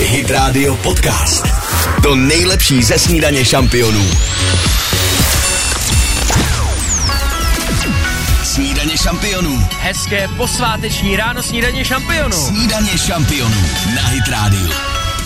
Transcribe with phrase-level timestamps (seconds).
[0.00, 1.46] Hit Radio Podcast.
[2.02, 4.10] To nejlepší ze snídaně šampionů.
[8.44, 9.68] Snídaně šampionů.
[9.80, 12.36] Hezké posváteční ráno snídaně šampionů.
[12.36, 13.62] Snídaně šampionů
[13.96, 14.68] na Hit Radio.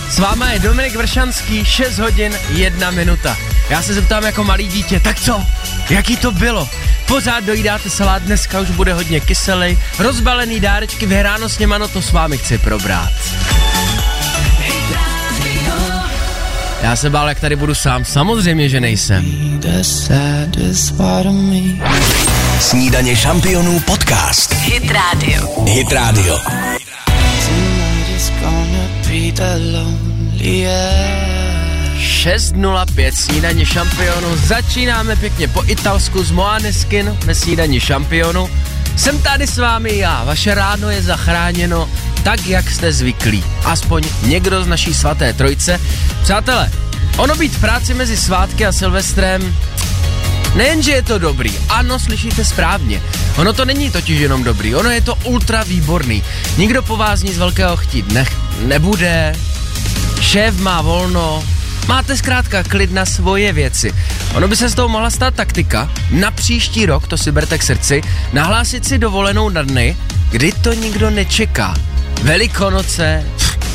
[0.09, 3.37] S váma je Dominik Vršanský, 6 hodin, 1 minuta.
[3.69, 5.43] Já se zeptám jako malý dítě, tak co?
[5.89, 6.69] Jaký to bylo?
[7.05, 12.01] Pořád dojídáte salát, dneska už bude hodně kyselý, rozbalený dárečky, vyhráno s něma, no to
[12.01, 13.13] s vámi chci probrat.
[16.83, 18.05] Já se bál, jak tady budu sám.
[18.05, 19.25] Samozřejmě, že nejsem.
[22.59, 24.53] Snídaně šampionů podcast.
[24.53, 25.63] Hit Radio.
[25.65, 26.39] Hit Radio.
[31.97, 34.35] 6.05 snídaně šampionu.
[34.35, 38.49] Začínáme pěkně po italsku z Moaneskin ve snídaní šampionu.
[38.95, 41.89] Jsem tady s vámi já, vaše ráno je zachráněno
[42.23, 43.43] tak, jak jste zvyklí.
[43.65, 45.79] Aspoň někdo z naší svaté trojce.
[46.23, 46.71] Přátelé,
[47.17, 49.55] ono být v práci mezi svátky a Silvestrem,
[50.55, 53.01] Nejenže je to dobrý, ano, slyšíte správně.
[53.37, 56.23] Ono to není totiž jenom dobrý, ono je to ultra výborný.
[56.57, 58.25] Nikdo po vás nic velkého chtít ne-
[58.61, 59.35] nebude,
[60.21, 61.43] šéf má volno,
[61.87, 63.93] máte zkrátka klid na svoje věci.
[64.33, 67.63] Ono by se z toho mohla stát taktika, na příští rok, to si berte k
[67.63, 68.01] srdci,
[68.33, 69.97] nahlásit si dovolenou na dny,
[70.31, 71.73] kdy to nikdo nečeká.
[72.21, 73.23] Velikonoce,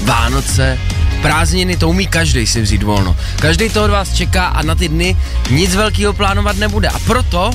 [0.04, 0.78] Vánoce,
[1.22, 3.16] prázdniny, to umí každý si vzít volno.
[3.40, 5.16] Každý to od vás čeká a na ty dny
[5.50, 6.88] nic velkého plánovat nebude.
[6.88, 7.50] A proto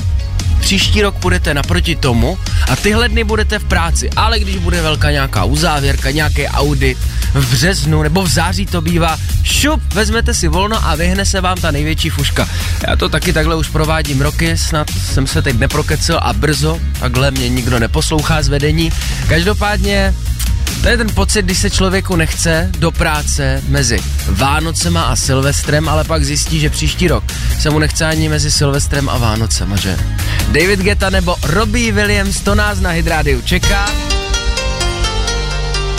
[0.60, 2.38] příští rok půjdete naproti tomu
[2.70, 4.10] a tyhle dny budete v práci.
[4.10, 6.98] Ale když bude velká nějaká uzávěrka, nějaký audit
[7.34, 11.56] v březnu nebo v září to bývá, šup, vezmete si volno a vyhne se vám
[11.56, 12.48] ta největší fuška.
[12.88, 17.30] Já to taky takhle už provádím roky, snad jsem se teď neprokecil a brzo, takhle
[17.30, 18.92] mě nikdo neposlouchá z vedení.
[19.28, 20.14] Každopádně
[20.82, 26.04] to je ten pocit, když se člověku nechce do práce mezi Vánocema a Silvestrem, ale
[26.04, 27.24] pak zjistí, že příští rok
[27.60, 29.96] se mu nechce ani mezi Silvestrem a Vánocema, že?
[30.48, 33.90] David Geta nebo Robbie Williams, to nás na Hydrádiu čeká.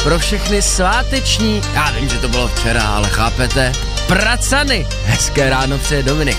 [0.04, 3.72] Pro všechny sváteční, já vím, že to bylo včera, ale chápete,
[4.08, 4.88] pracany.
[5.06, 6.38] Hezké ráno přeje Dominik.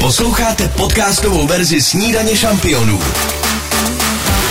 [0.00, 3.00] Posloucháte podcastovou verzi Snídaně šampionů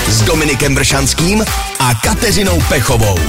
[0.08, 1.46] s Dominikem Bršanským
[1.80, 3.20] a Kateřinou Pechovou.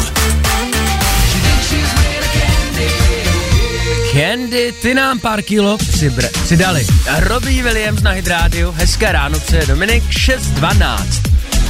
[4.12, 6.86] Candy, ty nám pár kilo přibr- přidali.
[7.18, 10.98] Robbie Williams na Hydrádiu, hezké ráno, přeje Dominik 6.12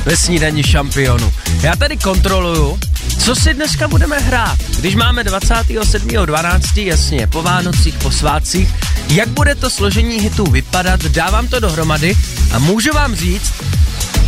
[0.04, 1.32] ve snídaní šampionu.
[1.60, 2.78] Já tady kontroluju,
[3.19, 4.58] co si dneska budeme hrát.
[4.78, 6.84] Když máme 27.12.
[6.86, 8.69] jasně, po Vánocích, po svátcích,
[9.08, 12.16] jak bude to složení hitů vypadat, dávám to dohromady
[12.52, 13.52] a můžu vám říct,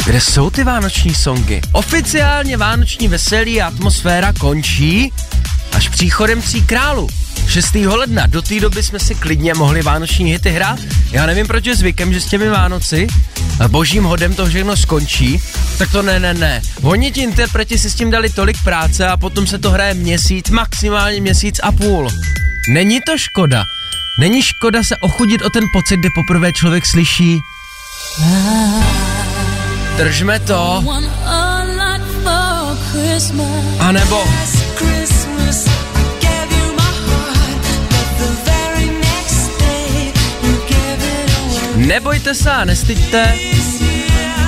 [0.04, 1.60] kde jsou ty vánoční songy?
[1.72, 5.12] Oficiálně vánoční veselí a atmosféra končí
[5.72, 7.08] až příchodem tří králů.
[7.48, 7.74] 6.
[7.74, 10.78] ledna, do té doby jsme si klidně mohli vánoční hity hrát.
[11.10, 13.06] Já nevím, proč je zvykem, že s těmi Vánoci
[13.60, 15.42] a božím hodem to všechno skončí.
[15.78, 16.62] Tak to ne, ne, ne.
[16.82, 20.50] Oni ti interpreti si s tím dali tolik práce a potom se to hraje měsíc,
[20.50, 22.08] maximálně měsíc a půl.
[22.68, 23.64] Není to škoda.
[24.20, 27.40] Není škoda se ochudit o ten pocit, kdy poprvé člověk slyší
[30.00, 30.84] Držme to.
[33.78, 34.24] A nebo
[41.76, 43.34] Nebojte se a nestyďte,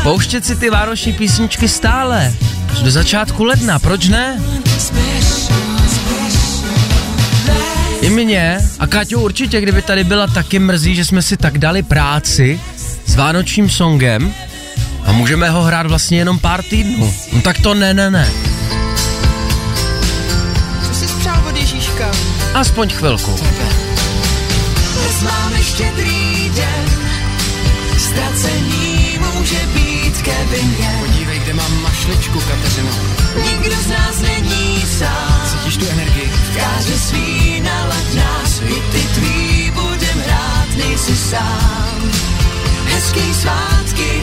[0.02, 2.34] pouštět si ty vánoční písničky stále,
[2.82, 4.42] do začátku ledna, proč ne?
[8.00, 11.82] I mě a Káťu určitě, kdyby tady byla taky mrzí, že jsme si tak dali
[11.82, 12.60] práci
[13.06, 14.34] s vánočním songem
[15.04, 17.14] a můžeme ho hrát vlastně jenom pár týdnů.
[17.32, 18.28] No tak to ne, ne, ne.
[20.86, 22.10] Co jsi přál od Ježíška?
[22.54, 23.30] Aspoň chvilku.
[24.94, 26.84] Dnes máme štědrý den,
[27.98, 30.98] ztracení může být ke vině.
[31.00, 32.90] Podívej, kde mám mašličku, Kateřino.
[33.44, 36.32] Nikdo z nás není sám, Cítíš tu energii?
[36.56, 42.10] káže svý nalaď nás, i ty tvý budem hrát, nejsi sám.
[42.84, 44.22] Hezký svátky,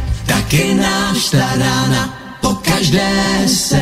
[0.31, 3.11] taky náš ta rána, po každé
[3.47, 3.81] se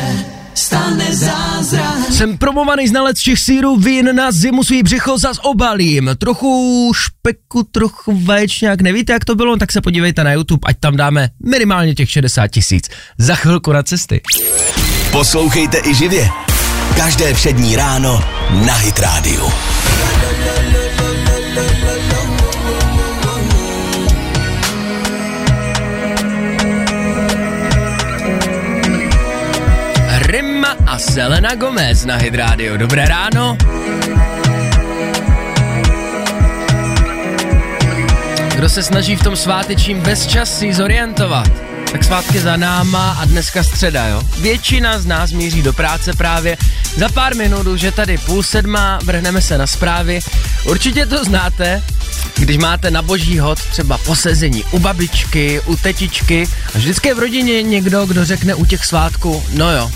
[0.54, 2.12] stane zázrak.
[2.12, 6.10] Jsem promovaný znalec všech sírů, vín na zimu svý břicho zas obalím.
[6.18, 10.96] Trochu špeku, trochu vaječňák, nevíte jak to bylo, tak se podívejte na YouTube, ať tam
[10.96, 12.88] dáme minimálně těch 60 tisíc.
[13.18, 14.20] Za chvilku na cesty.
[15.12, 16.28] Poslouchejte i živě.
[16.96, 18.24] Každé přední ráno
[18.66, 19.50] na Hit Radio.
[31.00, 32.76] Selena Gomez na Hit Radio.
[32.76, 33.56] Dobré ráno.
[38.54, 41.48] Kdo se snaží v tom svátečním bezčasí zorientovat,
[41.92, 44.22] tak svátky za náma a dneska středa, jo.
[44.40, 46.56] Většina z nás míří do práce právě.
[46.96, 50.20] Za pár minut už je tady půl sedma, vrhneme se na zprávy.
[50.64, 51.82] Určitě to znáte,
[52.36, 57.18] když máte na boží hod třeba posezení u babičky, u tetičky a vždycky je v
[57.18, 59.90] rodině někdo, kdo řekne u těch svátků, no jo,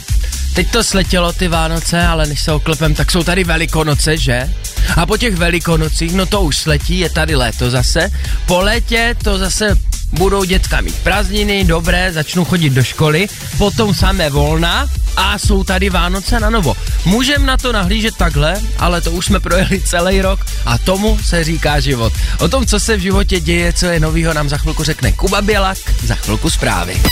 [0.55, 4.50] Teď to sletělo ty Vánoce, ale než se oklepem, tak jsou tady Velikonoce, že?
[4.97, 8.11] A po těch Velikonocích, no to už sletí, je tady léto zase.
[8.47, 9.79] Po létě to zase
[10.12, 13.26] budou dětka mít prázdniny, dobré, začnou chodit do školy,
[13.59, 16.76] potom samé volna a jsou tady Vánoce na novo.
[17.05, 21.44] Můžem na to nahlížet takhle, ale to už jsme projeli celý rok a tomu se
[21.44, 22.12] říká život.
[22.38, 25.43] O tom, co se v životě děje, co je novýho, nám za chvilku řekne Kuba
[25.43, 27.02] Bělak, za chvilku zprávy.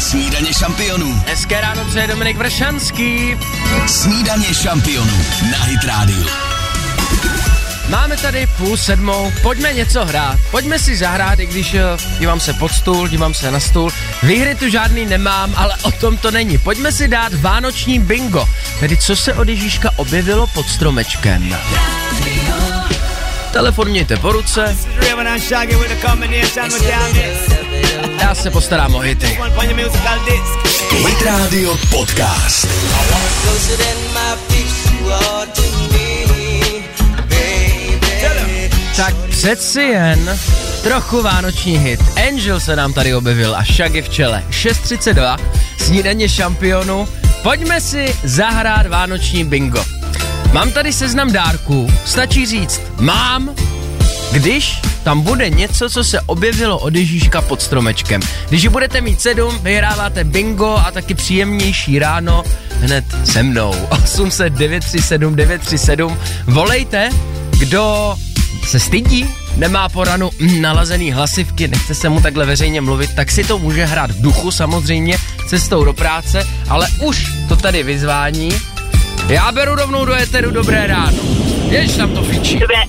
[0.00, 1.22] Snídaně šampionů.
[1.26, 3.36] Hezké ráno přeje Dominik Vršanský.
[3.86, 6.53] Snídaně šampionů na Hit Radio.
[7.88, 10.38] Máme tady půl sedmou, pojďme něco hrát.
[10.50, 11.80] Pojďme si zahrát, i když uh,
[12.18, 13.90] dívám se pod stůl, dívám se na stůl.
[14.22, 16.58] Výhry tu žádný nemám, ale o tom to není.
[16.58, 18.48] Pojďme si dát vánoční bingo,
[18.80, 21.56] tedy co se od Ježíška objevilo pod stromečkem.
[23.52, 24.76] Telefon mějte po ruce,
[28.20, 29.38] já se postarám o hity.
[30.90, 32.68] Hit Radio Podcast.
[38.96, 40.38] Tak přeci jen
[40.82, 42.00] trochu vánoční hit.
[42.28, 44.44] Angel se nám tady objevil a Shaggy v čele.
[44.50, 45.38] 6.32,
[45.78, 47.08] snídaně šampionu.
[47.42, 49.84] Pojďme si zahrát vánoční bingo.
[50.52, 53.54] Mám tady seznam dárků, stačí říct mám,
[54.32, 58.20] když tam bude něco, co se objevilo od Ježíška pod stromečkem.
[58.48, 62.44] Když budete mít sedm, vyhráváte bingo a taky příjemnější ráno
[62.80, 63.74] hned se mnou.
[63.90, 66.18] 800 937 937.
[66.46, 67.10] Volejte,
[67.58, 68.14] kdo
[68.68, 70.30] se stydí, nemá po ranu
[70.60, 74.50] nalazený hlasivky, nechce se mu takhle veřejně mluvit, tak si to může hrát v duchu
[74.50, 75.16] samozřejmě,
[75.48, 78.48] cestou do práce, ale už to tady vyzvání.
[79.28, 81.18] Já beru rovnou do éteru dobré ráno.
[81.68, 82.58] Jež tam to fičí.
[82.58, 82.82] Dobré.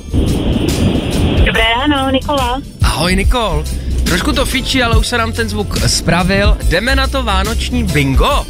[1.45, 2.61] Dobré ráno, Nikola.
[2.81, 3.63] Ahoj Nikol.
[4.03, 6.57] Trošku to fičí, ale už se nám ten zvuk spravil.
[6.69, 8.45] Jdeme na to vánoční bingo.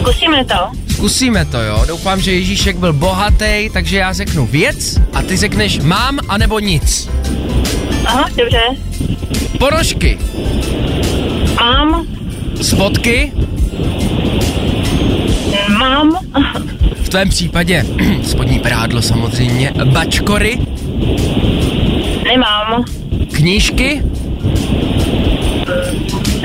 [0.00, 0.81] Zkusíme to.
[1.02, 1.84] Zkusíme to, jo.
[1.88, 7.10] Doufám, že Ježíšek byl bohatý, takže já řeknu věc a ty řekneš mám anebo nic.
[8.06, 8.60] Aha, dobře.
[9.58, 10.18] Ponožky,
[11.60, 12.06] Mám.
[12.62, 13.32] spotky,
[15.78, 16.18] Mám.
[17.02, 17.86] v tvém případě
[18.22, 20.58] spodní prádlo samozřejmě, bačkory,
[22.24, 22.84] Nemám.
[23.32, 24.02] knížky,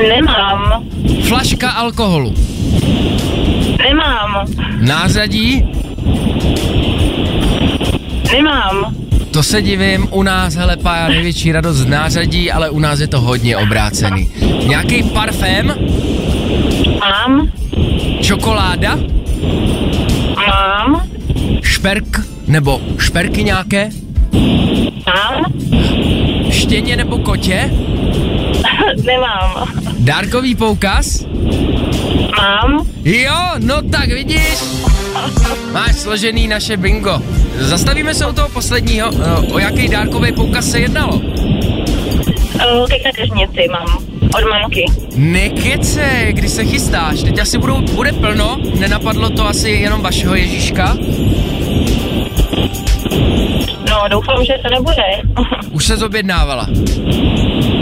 [0.10, 0.84] Nemám.
[1.28, 2.34] flaška alkoholu,
[3.84, 4.46] Nemám.
[4.80, 5.64] nářadí,
[8.34, 8.96] Nemám.
[9.32, 13.08] to se divím, u nás, hele, pá, největší radost z nářadí, ale u nás je
[13.08, 14.30] to hodně obrácený.
[14.68, 15.74] Nějaký parfém,
[17.00, 17.52] Mám.
[18.22, 18.98] čokoláda,
[20.48, 21.08] Mám.
[21.64, 23.90] šperk, nebo šperky nějaké,
[25.06, 25.46] Mám.
[26.52, 27.72] štěně nebo kotě,
[29.06, 29.68] Nemám.
[30.00, 31.26] dárkový poukaz,
[32.38, 32.88] Mám.
[33.04, 33.36] Jo,
[33.82, 34.64] no tak vidíš,
[35.74, 37.22] máš složený naše bingo.
[37.60, 41.16] Zastavíme se u toho posledního, o, o jaký dárkový poukaz se jednalo.
[41.16, 43.98] O, ke kadeřnici mám.
[44.38, 44.86] Od mamky.
[45.16, 50.98] Nekece, kdy se chystáš, teď asi budou, bude plno, nenapadlo to asi jenom vašeho Ježíška,
[53.90, 55.04] No, doufám, že to nebude.
[55.72, 56.68] už se zobjednávala.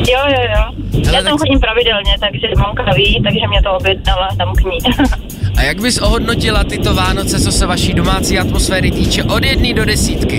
[0.08, 0.64] jo, jo, jo.
[1.06, 4.62] Hele, Já tam tak- chodím pravidelně, takže mamka ví, takže mě to objednala tam k
[4.64, 4.78] ní.
[5.66, 10.36] Jak bys ohodnotila tyto Vánoce, co se vaší domácí atmosféry týče, od jedné do desítky?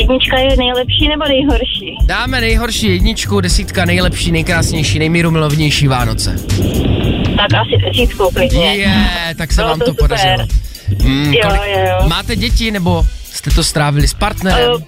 [0.00, 1.96] Jednička je nejlepší nebo nejhorší?
[2.04, 6.36] Dáme nejhorší jedničku, desítka nejlepší, nejkrásnější, nejmírumilovnější Vánoce.
[7.36, 8.74] Tak asi desítku klidně.
[8.76, 8.94] Je,
[9.38, 10.46] tak se Bylo vám to to podařilo.
[11.04, 12.08] Mm, Jo, kolik- jo, jo.
[12.08, 14.70] Máte děti nebo jste to strávili s partnerem?
[14.72, 14.80] Uh,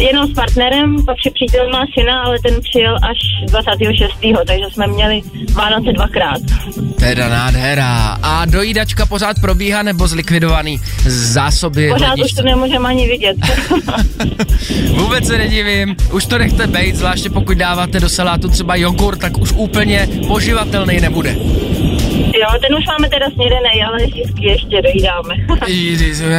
[0.00, 3.18] jenom s partnerem, pak si přítel má syna, ale ten přijel až
[3.50, 4.12] 26.
[4.46, 5.20] takže jsme měli
[5.54, 6.40] Vánoce dvakrát.
[6.98, 8.18] Teda nádhera.
[8.22, 12.42] A dojídačka pořád probíhá nebo zlikvidovaný zásoby Pořád už ledničce?
[12.42, 13.36] to nemůžeme ani vidět.
[14.96, 19.38] Vůbec se nedivím, už to nechte bejt, zvláště pokud dáváte do salátu třeba jogurt, tak
[19.38, 21.36] už úplně poživatelný nebude.
[22.40, 25.34] Jo, ten už máme teda snědený, ale vždycky ještě dojídáme.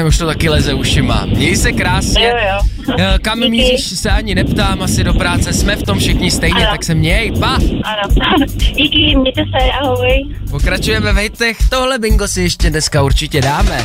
[0.07, 1.25] Už to taky leze ušima.
[1.25, 2.27] Měj se krásně.
[2.27, 2.59] jo, jo.
[2.99, 3.51] Eh, Kam Díky.
[3.51, 6.71] míříš, se ani neptám, asi do práce, jsme v tom všichni stejně, Ano.
[6.71, 7.57] tak se měj, pa!
[7.83, 8.15] Ano.
[8.55, 10.25] Díky, mějte se, ahoj.
[10.51, 13.83] Pokračujeme ve hejtech, tohle bingo si ještě dneska určitě dáme.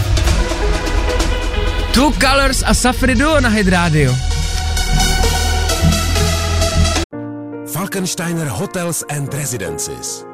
[1.95, 4.15] Two Colors a Safri Duo na Hit Radio.
[7.73, 10.34] Falkensteiner Hotels and Residences.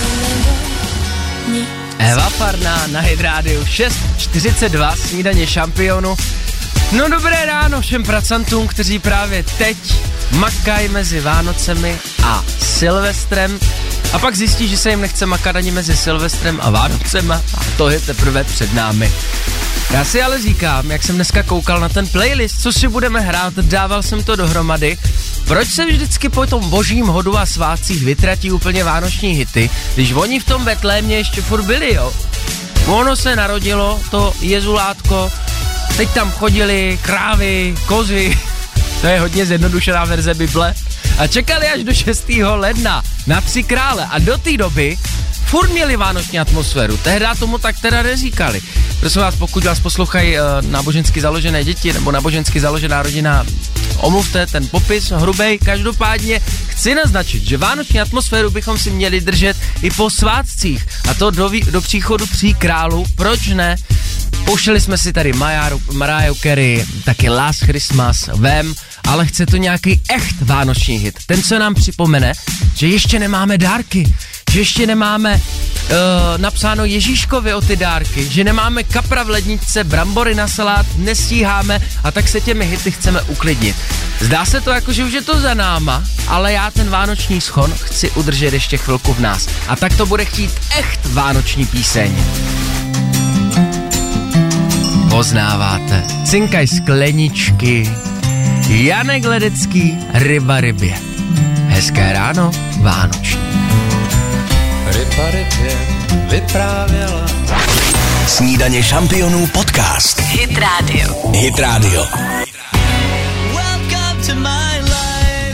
[2.01, 6.15] Eva Farná na Hit Radio 6.42, snídaně šampionu.
[6.91, 9.77] No dobré ráno všem pracantům, kteří právě teď
[10.31, 13.59] makají mezi Vánocemi a Silvestrem
[14.13, 17.89] a pak zjistí, že se jim nechce makat ani mezi Silvestrem a Vánocema a to
[17.89, 19.11] je teprve před námi.
[19.91, 23.53] Já si ale říkám, jak jsem dneska koukal na ten playlist, co si budeme hrát,
[23.53, 24.97] dával jsem to dohromady,
[25.51, 30.39] proč se vždycky po tom božím hodu a svátcích vytratí úplně vánoční hity, když oni
[30.39, 32.13] v tom Betlémě ještě furt byli, jo?
[32.87, 35.31] Ono se narodilo, to jezulátko,
[35.97, 38.37] teď tam chodili krávy, kozy,
[39.01, 40.73] to je hodně zjednodušená verze Bible,
[41.17, 42.29] a čekali až do 6.
[42.55, 44.97] ledna na tři krále a do té doby
[45.45, 46.97] furt měli vánoční atmosféru.
[46.97, 48.61] Tehdy tomu tak teda neříkali.
[48.99, 53.45] Prosím vás, pokud vás poslouchají uh, nábožensky založené děti nebo nábožensky založená rodina,
[54.01, 55.57] omluvte ten popis hrubej.
[55.57, 60.87] Každopádně chci naznačit, že vánoční atmosféru bychom si měli držet i po svátcích.
[61.09, 63.05] A to do, do příchodu tří králů.
[63.15, 63.75] Proč ne?
[64.45, 65.33] Pouštěli jsme si tady
[65.91, 71.19] Mariah Carey, taky Last Christmas, Vem, ale chce to nějaký echt vánoční hit.
[71.25, 72.33] Ten, co nám připomene,
[72.75, 74.15] že ještě nemáme dárky,
[74.51, 75.91] že ještě nemáme uh,
[76.37, 82.11] napsáno Ježíškovi o ty dárky, že nemáme kapra v ledničce, brambory na salát, nestíháme a
[82.11, 83.75] tak se těmi hity chceme uklidnit.
[84.19, 87.73] Zdá se to jako, že už je to za náma, ale já ten vánoční schon
[87.73, 89.47] chci udržet ještě chvilku v nás.
[89.67, 92.15] A tak to bude chtít echt vánoční píseň
[95.21, 96.03] poznáváte.
[96.25, 97.83] Cinkaj skleničky,
[98.67, 100.95] Janek Ledecký, ryba rybě.
[101.67, 103.60] Hezké ráno, Vánoční.
[105.17, 105.77] Rybě
[106.29, 107.25] vyprávěla.
[108.27, 110.19] Snídaně šampionů podcast.
[110.19, 111.31] Hit Radio.
[111.33, 112.05] Hit Radio.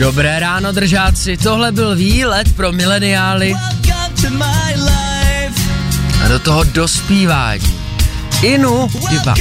[0.00, 1.36] Dobré ráno, držáci.
[1.36, 3.54] Tohle byl výlet pro mileniály
[6.24, 7.78] a do toho dospívání.
[8.42, 9.34] Inu, diva.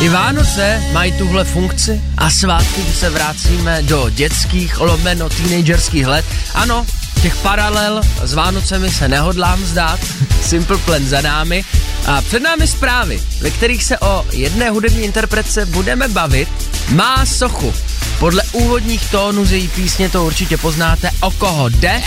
[0.00, 6.24] I Vánoce mají tuhle funkci a svátky, kdy se vracíme do dětských, lomeno, teenagerských let.
[6.54, 6.86] Ano,
[7.22, 10.00] těch paralel s Vánocemi se nehodlám vzdát,
[10.42, 11.64] Simple Plan za námi.
[12.06, 16.48] A před námi zprávy, ve kterých se o jedné hudební interpretce budeme bavit,
[16.88, 17.74] má sochu.
[18.18, 22.02] Podle úvodních tónů z její písně to určitě poznáte, o koho jde.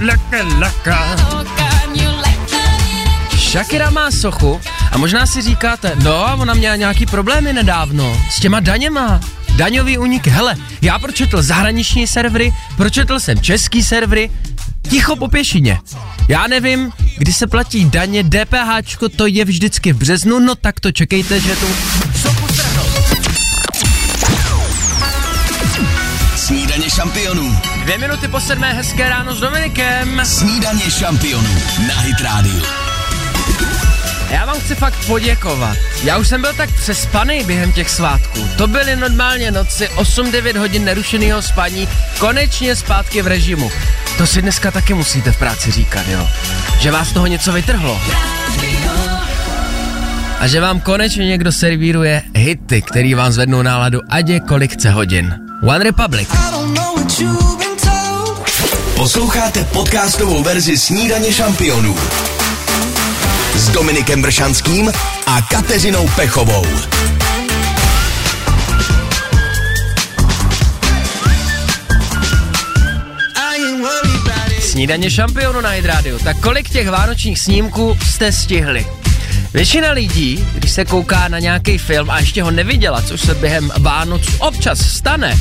[0.00, 1.16] Laka, laka.
[3.36, 4.60] Shakira má sochu
[4.92, 9.20] a možná si říkáte, no, ona měla nějaký problémy nedávno s těma daněma.
[9.60, 14.30] Daňový únik, hele, já pročetl zahraniční servery, pročetl jsem český servery,
[14.88, 15.78] ticho po pěšině.
[16.28, 20.92] Já nevím, kdy se platí daně, DPH, to je vždycky v březnu, no tak to
[20.92, 21.66] čekejte, že tu
[22.52, 22.84] strhnou.
[26.36, 27.56] Snídaně šampionů.
[27.82, 30.20] Dvě minuty po sedmé, hezké ráno s Dominikem.
[30.24, 31.54] Snídaně šampionů
[31.88, 32.89] na Hit Radio.
[34.30, 35.76] Já vám chci fakt poděkovat.
[36.02, 38.48] Já už jsem byl tak přespaný během těch svátků.
[38.56, 43.70] To byly normálně noci, 8-9 hodin nerušeného spaní, konečně zpátky v režimu.
[44.18, 46.28] To si dneska taky musíte v práci říkat, jo.
[46.80, 48.00] Že vás toho něco vytrhlo.
[50.38, 54.90] A že vám konečně někdo servíruje hity, který vám zvednou náladu, ať je kolik chce
[54.90, 55.34] hodin.
[55.62, 56.28] One Republic.
[58.94, 61.96] Posloucháte podcastovou verzi Snídaně šampionů
[63.60, 64.92] s Dominikem Bršanským
[65.26, 66.66] a Kateřinou Pechovou.
[74.60, 76.18] Snídaně šampionu na Hydrádiu.
[76.18, 78.86] Tak kolik těch vánočních snímků jste stihli?
[79.54, 83.72] Většina lidí, když se kouká na nějaký film a ještě ho neviděla, což se během
[83.78, 85.38] Vánoc občas stane,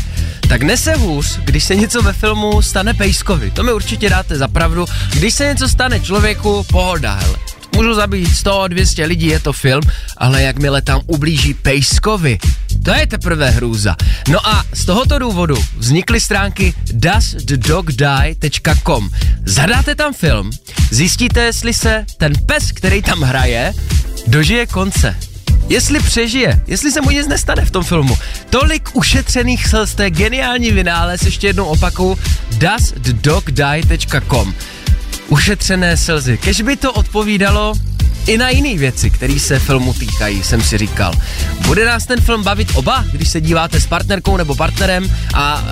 [0.49, 3.51] tak nese hůř, když se něco ve filmu stane Pejskovi.
[3.51, 4.85] To mi určitě dáte za pravdu.
[5.13, 7.48] Když se něco stane člověku, pohoda, hele.
[7.79, 9.81] Můžu zabít 100, 200 lidí, je to film,
[10.17, 12.39] ale jakmile tam ublíží Pejskovi,
[12.83, 13.95] to je teprve hrůza.
[14.29, 19.09] No a z tohoto důvodu vznikly stránky doesthedogdie.com.
[19.45, 20.51] Zadáte tam film,
[20.91, 23.73] zjistíte, jestli se ten pes, který tam hraje,
[24.27, 25.15] dožije konce.
[25.69, 28.17] Jestli přežije, jestli se mu nic nestane v tom filmu.
[28.49, 32.19] Tolik ušetřených slz, to je geniální vynález, ještě jednou opakuju,
[32.57, 34.53] doesthedogdie.com.
[35.29, 36.37] Ušetřené slzy.
[36.37, 37.73] Kež by to odpovídalo
[38.27, 41.13] i na jiné věci, které se filmu týkají, jsem si říkal.
[41.65, 45.63] Bude nás ten film bavit oba, když se díváte s partnerkou nebo partnerem a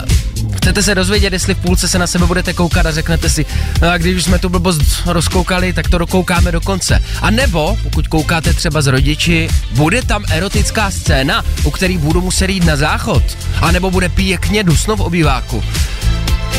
[0.55, 3.45] chcete se dozvědět, jestli v půlce se na sebe budete koukat a řeknete si,
[3.81, 7.03] no a když jsme tu blbost rozkoukali, tak to dokoukáme do konce.
[7.21, 12.49] A nebo, pokud koukáte třeba s rodiči, bude tam erotická scéna, u který budu muset
[12.49, 13.23] jít na záchod.
[13.61, 15.63] A nebo bude pěkně dusno v obýváku.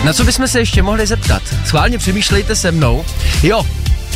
[0.05, 1.43] Na co bychom se ještě mohli zeptat?
[1.67, 3.05] Schválně přemýšlejte se mnou.
[3.43, 3.67] Jo,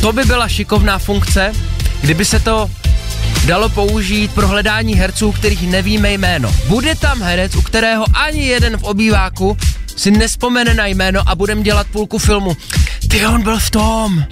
[0.01, 1.53] to by byla šikovná funkce,
[2.01, 2.69] kdyby se to
[3.45, 6.55] dalo použít pro hledání herců, kterých nevíme jméno.
[6.67, 9.57] Bude tam herec, u kterého ani jeden v obýváku
[9.95, 12.57] si nespomene na jméno a budem dělat půlku filmu.
[13.07, 14.23] Ty on byl v tom.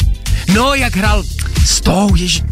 [0.54, 1.24] No, jak hrál
[1.66, 2.44] s tou, ježi...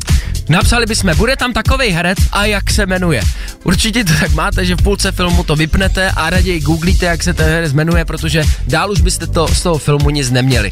[0.50, 3.22] Napsali bychom, bude tam takový herec a jak se jmenuje.
[3.64, 7.34] Určitě to tak máte, že v půlce filmu to vypnete a raději googlíte, jak se
[7.34, 10.72] ten herec jmenuje, protože dál už byste to z toho filmu nic neměli.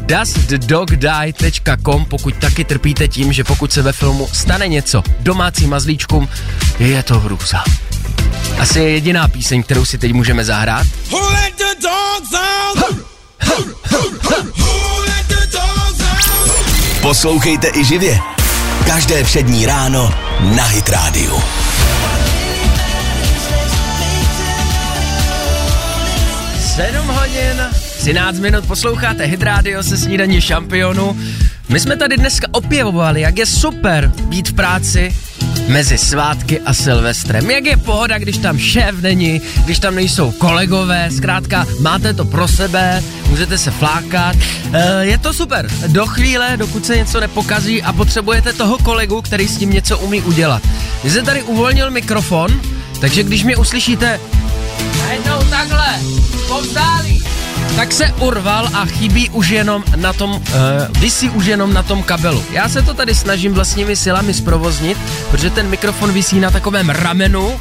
[0.00, 6.28] doesthedogdie.com, pokud taky trpíte tím, že pokud se ve filmu stane něco domácím mazlíčkům,
[6.78, 7.64] je to hrůza.
[8.58, 10.86] Asi je jediná píseň, kterou si teď můžeme zahrát.
[17.02, 18.37] Poslouchejte i živě.
[18.88, 20.14] Každé všední ráno
[20.56, 21.42] na Hit Radio.
[26.60, 27.62] Sedm hodin,
[27.98, 31.16] 13 minut posloucháte Hit Radio se snídaní šampionu.
[31.68, 35.14] My jsme tady dneska opěvovali, jak je super být v práci
[35.68, 37.50] mezi svátky a Silvestrem.
[37.50, 42.48] Jak je pohoda, když tam šéf není, když tam nejsou kolegové, zkrátka máte to pro
[42.48, 44.36] sebe, můžete se flákat.
[44.72, 45.68] E, je to super.
[45.86, 50.22] Do chvíle, dokud se něco nepokazí a potřebujete toho kolegu, který s tím něco umí
[50.22, 50.62] udělat.
[51.00, 52.60] Když jsem tady uvolnil mikrofon,
[53.00, 54.20] takže když mě uslyšíte
[54.98, 55.86] najednou takhle,
[56.48, 57.22] povzdálí,
[57.76, 60.40] tak se urval a chybí už jenom na tom, uh,
[61.00, 62.44] visí už jenom na tom kabelu.
[62.52, 64.98] Já se to tady snažím vlastními silami zprovoznit,
[65.30, 67.60] protože ten mikrofon visí na takovém ramenu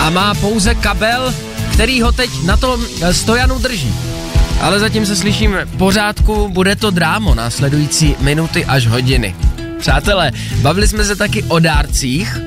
[0.00, 1.34] a má pouze kabel,
[1.72, 3.94] který ho teď na tom uh, stojanu drží.
[4.60, 9.34] Ale zatím se slyším v pořádku, bude to drámo následující minuty až hodiny.
[9.78, 10.32] Přátelé,
[10.62, 12.38] bavili jsme se taky o dárcích.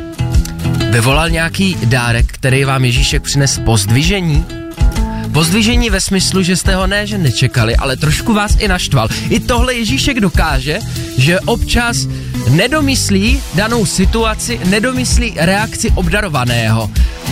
[0.92, 4.46] Vyvolal nějaký dárek, který vám Ježíšek přines pozdvižení?
[5.38, 9.08] Pozdvižení ve smyslu, že jste ho ne, že nečekali, ale trošku vás i naštval.
[9.30, 10.80] I tohle Ježíšek dokáže,
[11.18, 12.10] že občas
[12.50, 16.90] nedomyslí danou situaci, nedomyslí reakci obdarovaného.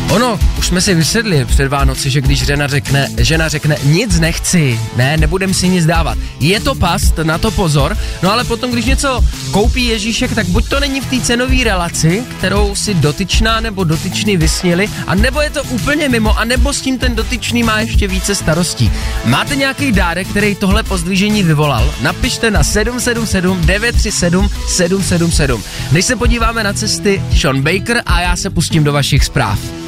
[0.09, 4.79] Ono, už jsme si vysedli před Vánoci, že když žena řekne, žena řekne nic nechci,
[4.95, 6.17] ne, nebudem si nic dávat.
[6.39, 10.69] Je to past, na to pozor, no ale potom, když něco koupí Ježíšek, tak buď
[10.69, 15.49] to není v té cenové relaci, kterou si dotyčná nebo dotyčný vysnili, a nebo je
[15.49, 18.91] to úplně mimo, a nebo s tím ten dotyčný má ještě více starostí.
[19.25, 21.93] Máte nějaký dárek, který tohle pozdvižení vyvolal?
[22.01, 25.63] Napište na 777 937 777.
[25.91, 29.84] Než se podíváme na cesty Sean Baker a já se pustím do vašich zpráv.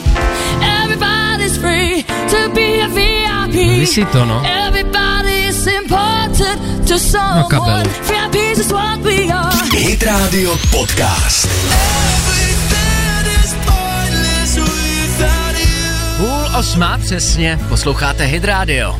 [0.87, 3.55] Everybody's free to be a VIP.
[3.83, 4.41] Vysí to, no.
[4.45, 7.49] Everybody's important to someone.
[7.49, 7.89] kabelu.
[8.07, 9.51] VIPs is what we are.
[9.75, 11.47] Hit Radio Podcast.
[16.17, 18.99] Půl osmá přesně, posloucháte Hit Radio.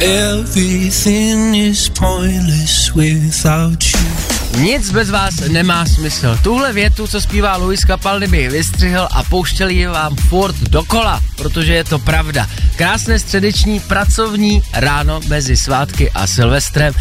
[0.00, 4.35] Everything is pointless without you.
[4.56, 6.38] Nic bez vás nemá smysl.
[6.42, 11.74] Tuhle větu, co zpívá Luis Capaldi, bych vystřihl a pouštěl ji vám furt dokola, protože
[11.74, 12.48] je to pravda.
[12.76, 16.94] Krásné středeční pracovní ráno mezi svátky a Silvestrem.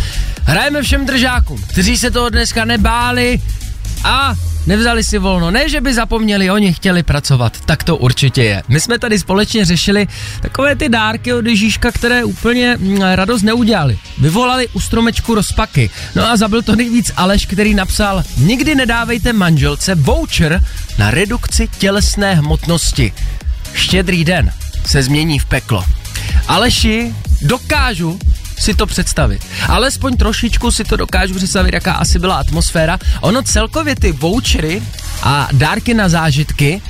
[0.43, 3.41] Hrajeme všem držákům, kteří se toho dneska nebáli
[4.03, 4.35] a
[4.67, 5.51] nevzali si volno.
[5.51, 8.63] Ne, že by zapomněli, oni chtěli pracovat, tak to určitě je.
[8.67, 10.07] My jsme tady společně řešili
[10.41, 13.97] takové ty dárky od Ježíška, které úplně mm, radost neudělali.
[14.17, 15.89] Vyvolali u stromečku rozpaky.
[16.15, 20.63] No a zabil to nejvíc Aleš, který napsal Nikdy nedávejte manželce voucher
[20.97, 23.13] na redukci tělesné hmotnosti.
[23.73, 24.51] Štědrý den
[24.85, 25.83] se změní v peklo.
[26.47, 28.19] Aleši, dokážu
[28.59, 29.41] si to představit.
[29.67, 32.99] Alespoň trošičku si to dokážu představit, jaká asi byla atmosféra.
[33.21, 34.81] Ono celkově ty vouchery
[35.23, 36.81] a dárky na zážitky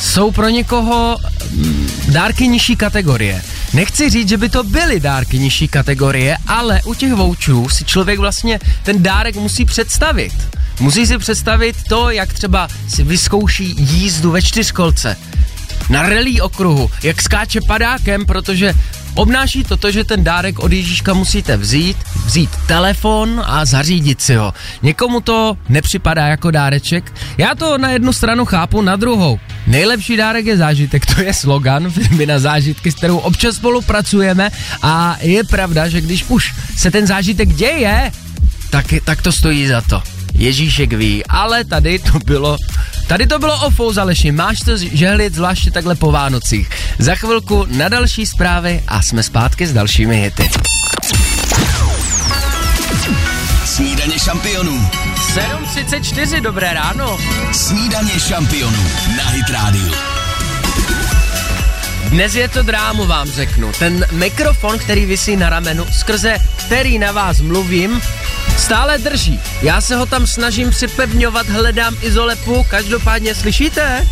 [0.00, 1.18] jsou pro někoho
[1.50, 3.42] mm, dárky nižší kategorie.
[3.72, 8.18] Nechci říct, že by to byly dárky nižší kategorie, ale u těch voucherů si člověk
[8.18, 10.32] vlastně ten dárek musí představit.
[10.80, 15.16] Musí si představit to, jak třeba si vyzkouší jízdu ve čtyřkolce,
[15.90, 18.74] na relí okruhu, jak skáče padákem, protože
[19.14, 24.34] obnáší to to, že ten dárek od Ježíška musíte vzít, vzít telefon a zařídit si
[24.34, 24.54] ho.
[24.82, 27.12] Někomu to nepřipadá jako dáreček.
[27.38, 29.40] Já to na jednu stranu chápu, na druhou.
[29.66, 34.50] Nejlepší dárek je zážitek, to je slogan firmy na zážitky, s kterou občas spolupracujeme
[34.82, 38.12] a je pravda, že když už se ten zážitek děje,
[38.70, 40.02] tak, tak to stojí za to.
[40.34, 42.56] Ježíšek ví, ale tady to bylo
[43.06, 46.70] Tady to bylo o Fouzaleši, máš to žehlit zvláště takhle po Vánocích.
[46.98, 50.50] Za chvilku na další zprávy a jsme zpátky s dalšími hity.
[53.64, 54.90] Snídaně šampionů.
[55.34, 57.18] 7.34, dobré ráno.
[57.52, 58.84] Snídaně šampionů
[59.16, 59.94] na Hit Radio.
[62.08, 63.72] Dnes je to drámu, vám řeknu.
[63.78, 68.00] Ten mikrofon, který visí na ramenu, skrze který na vás mluvím,
[68.58, 69.40] stále drží.
[69.62, 74.08] Já se ho tam snažím připevňovat, hledám izolepu, každopádně slyšíte?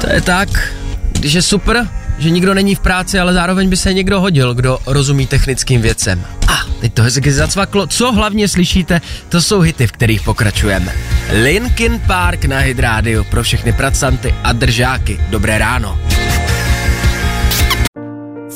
[0.00, 0.48] To je tak,
[1.12, 4.78] když je super, že nikdo není v práci, ale zároveň by se někdo hodil, kdo
[4.86, 6.24] rozumí technickým věcem.
[6.48, 7.86] A ah, teď to hezky zacvaklo.
[7.86, 10.92] Co hlavně slyšíte, to jsou hity, v kterých pokračujeme.
[11.42, 15.20] Linkin Park na Hydrádiu pro všechny pracanty a držáky.
[15.30, 15.98] Dobré ráno.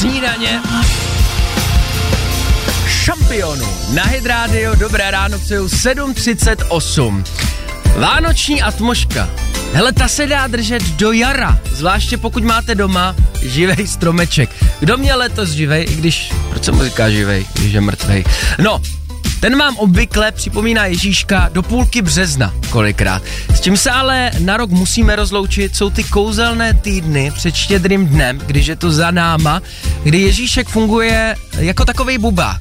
[0.00, 0.62] Snídaně
[2.88, 3.66] šampionu.
[3.94, 7.24] Na Hydrádio, dobré ráno, přeju 7.38.
[7.98, 9.28] Vánoční atmoška.
[9.72, 14.50] Hele, ta se dá držet do jara, zvláště pokud máte doma živej stromeček.
[14.80, 18.24] Kdo měl letos živej, i když, proč se mu říká živej, když je mrtvej?
[18.58, 18.82] No,
[19.40, 23.22] ten vám obvykle připomíná Ježíška do půlky března kolikrát.
[23.54, 28.38] S čím se ale na rok musíme rozloučit, jsou ty kouzelné týdny před štědrým dnem,
[28.38, 29.62] když je to za náma,
[30.02, 32.60] kdy Ježíšek funguje jako takový bubák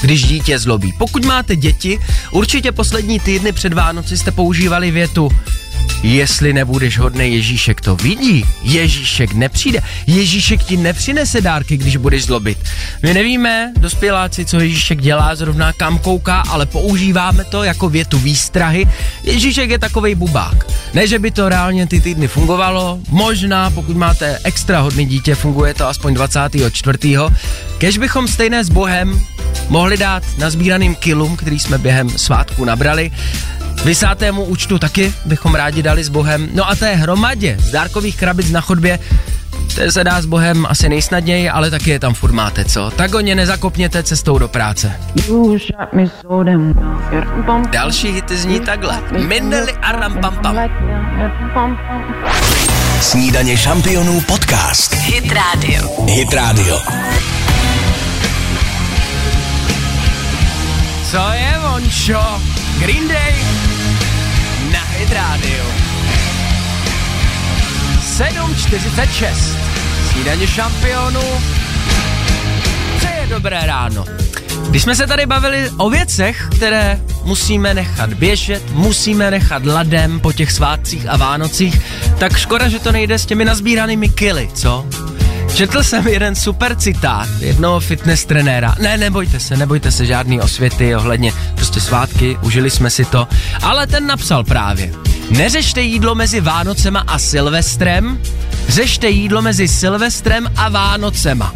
[0.00, 0.92] když dítě zlobí.
[0.98, 1.98] Pokud máte děti,
[2.30, 5.30] určitě poslední týdny před Vánoci jste používali větu
[6.02, 8.44] Jestli nebudeš hodný, Ježíšek to vidí.
[8.62, 9.80] Ježíšek nepřijde.
[10.06, 12.58] Ježíšek ti nepřinese dárky, když budeš zlobit.
[13.02, 18.88] My nevíme, dospěláci, co Ježíšek dělá, zrovna kam kouká, ale používáme to jako větu výstrahy.
[19.22, 20.66] Ježíšek je takovej bubák.
[20.96, 25.74] Ne, že by to reálně ty týdny fungovalo, možná pokud máte extra hodný dítě, funguje
[25.74, 26.98] to aspoň 24.
[27.78, 29.20] Kež bychom stejné s Bohem
[29.68, 33.10] mohli dát nazbíraným kilům, který jsme během svátku nabrali,
[33.84, 36.48] Vysátému účtu taky bychom rádi dali s Bohem.
[36.54, 38.98] No a té hromadě z dárkových krabic na chodbě
[39.74, 42.90] to se dá s Bohem asi nejsnadněji, ale taky je tam furt máte, co?
[42.90, 45.00] Tak o ně nezakopněte cestou do práce.
[47.70, 49.02] Další hity zní takhle.
[49.26, 50.56] Mindeli a rampampam.
[53.00, 54.94] Snídaně šampionů podcast.
[54.94, 56.04] Hit Radio.
[56.06, 56.80] Hit Radio.
[61.10, 62.40] Co je, Vončo?
[62.78, 63.34] Green Day
[64.72, 65.85] na Hit Radio.
[68.16, 69.56] 7.46.
[70.12, 71.20] Snídaně šampionů.
[72.96, 74.04] Přeje dobré ráno.
[74.70, 80.32] Když jsme se tady bavili o věcech, které musíme nechat běžet, musíme nechat ladem po
[80.32, 81.80] těch svátcích a Vánocích,
[82.18, 84.86] tak škoda, že to nejde s těmi nazbíranými kily, co?
[85.54, 88.74] Četl jsem jeden super citát jednoho fitness trenéra.
[88.80, 93.28] Ne, nebojte se, nebojte se žádný osvěty ohledně prostě svátky, užili jsme si to.
[93.62, 94.92] Ale ten napsal právě.
[95.30, 98.20] Neřešte jídlo mezi Vánocema a Silvestrem,
[98.68, 101.54] řešte jídlo mezi Silvestrem a Vánocema.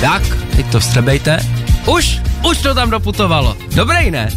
[0.00, 0.22] Tak,
[0.56, 1.38] teď to vstřebejte.
[1.86, 3.56] Už, už to tam doputovalo.
[3.74, 4.30] Dobrý, ne?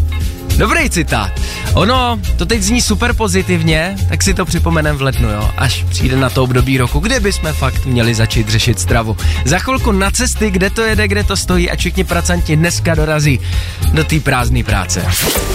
[0.58, 1.32] Dobrý citát.
[1.74, 6.16] Ono, to teď zní super pozitivně, tak si to připomenem v lednu, jo, až přijde
[6.16, 9.18] na to období roku, kde bychom fakt měli začít řešit stravu.
[9.46, 13.40] Za chvilku na cesty, kde to jede, kde to stojí a všichni pracanti dneska dorazí
[13.94, 15.06] do té prázdné práce.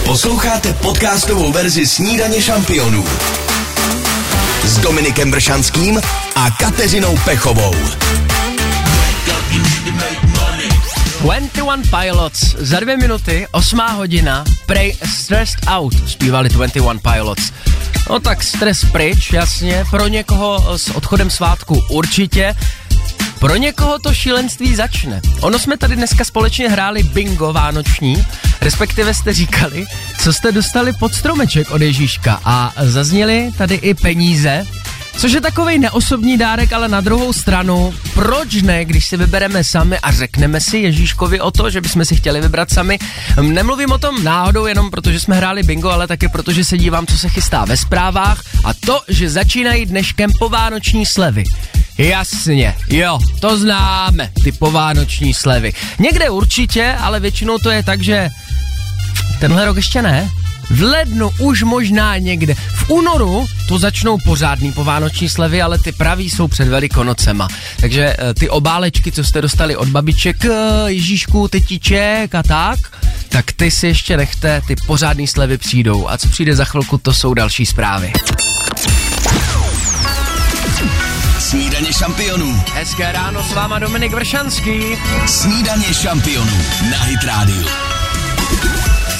[0.05, 3.05] Posloucháte podcastovou verzi Snídaně šampionů
[4.63, 6.01] s Dominikem Bršanským
[6.35, 7.75] a Kateřinou Pechovou.
[11.23, 17.51] 21 Pilots, za dvě minuty, osmá hodina, Pray Stressed Out, zpívali 21 Pilots.
[18.09, 22.55] No tak stres pryč, jasně, pro někoho s odchodem svátku určitě,
[23.39, 25.21] pro někoho to šílenství začne.
[25.41, 28.25] Ono jsme tady dneska společně hráli bingo vánoční,
[28.61, 29.85] respektive jste říkali,
[30.23, 32.39] co jste dostali pod stromeček od Ježíška.
[32.45, 34.65] A zazněly tady i peníze,
[35.17, 39.99] Což je takový neosobní dárek, ale na druhou stranu, proč ne, když si vybereme sami
[39.99, 42.99] a řekneme si Ježíškovi o to, že bychom si chtěli vybrat sami.
[43.41, 47.17] Nemluvím o tom náhodou jenom protože jsme hráli bingo, ale taky protože se dívám, co
[47.17, 51.43] se chystá ve zprávách a to, že začínají dneškem povánoční slevy.
[51.97, 55.73] Jasně, jo, to známe, ty povánoční slevy.
[55.99, 58.29] Někde určitě, ale většinou to je tak, že
[59.39, 60.29] tenhle rok ještě ne.
[60.69, 62.53] V lednu už možná někde.
[62.53, 67.47] V únoru to začnou pořádný povánoční slevy, ale ty praví jsou před velikonocema.
[67.79, 70.51] Takže eh, ty obálečky, co jste dostali od babiček, eh,
[70.85, 72.79] Ježíšku, tetiček a tak,
[73.29, 76.09] tak ty si ještě nechte, ty pořádný slevy přijdou.
[76.09, 78.13] A co přijde za chvilku, to jsou další zprávy.
[81.39, 82.63] Snídaně šampionů.
[82.73, 84.81] Hezké ráno s váma Dominik Vršanský.
[85.25, 86.57] Snídaně šampionů
[86.91, 87.67] na Hit Radio.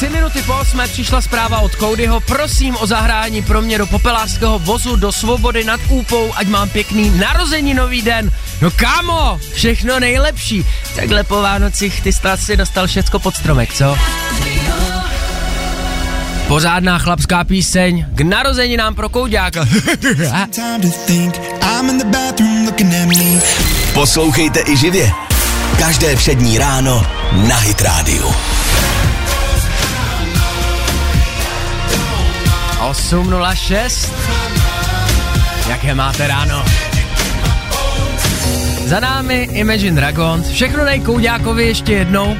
[0.04, 2.20] Tři minuty po osmé přišla zpráva od Codyho.
[2.20, 7.10] Prosím o zahrání pro mě do popelářského vozu do svobody nad Úpou, ať mám pěkný
[7.10, 8.32] narozeninový den.
[8.62, 10.66] No kámo, všechno nejlepší.
[10.96, 13.98] Takhle po Vánocích ty asi dostal všecko pod stromek, co?
[16.48, 19.66] Pořádná chlapská píseň k narozeninám pro kouďáka.
[23.94, 25.12] Poslouchejte i živě.
[25.80, 27.08] Každé všední ráno
[27.48, 28.34] na Hit Radio.
[32.84, 34.12] 8.06
[35.70, 36.66] Jaké máte ráno?
[38.86, 40.50] Za námi Imagine Dragons.
[40.50, 42.38] Všechno dej Kouďákovi ještě jednou.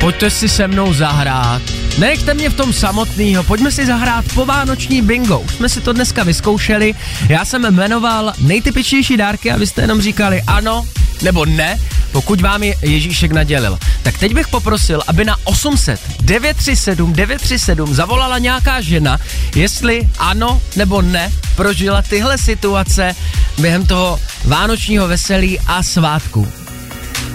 [0.00, 1.62] Pojďte si se mnou zahrát.
[1.98, 5.38] Nenechte mě v tom samotnýho, pojďme si zahrát povánoční bingo.
[5.38, 6.94] Už jsme si to dneska vyzkoušeli.
[7.28, 10.86] Já jsem jmenoval nejtypičnější dárky a vy jste jenom říkali ano
[11.22, 11.78] nebo ne,
[12.12, 13.78] pokud vám je Ježíšek nadělil.
[14.02, 19.18] Tak teď bych poprosil, aby na 800 937 937 zavolala nějaká žena,
[19.54, 23.16] jestli ano nebo ne prožila tyhle situace
[23.58, 26.48] během toho vánočního veselí a svátku.